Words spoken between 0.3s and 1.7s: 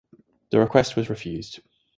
The request was refused.